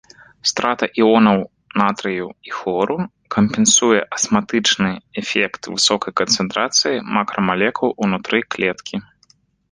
Страта 0.49 0.87
іонаў 0.99 1.41
натрыю 1.81 2.27
і 2.47 2.53
хлору 2.61 2.95
кампенсуе 3.35 3.99
асматычны 4.17 4.89
эфект 5.23 5.61
высокай 5.73 6.13
канцэнтрацыі 6.21 7.03
макрамалекул 7.19 7.89
унутры 8.07 8.39
клеткі. 8.57 8.95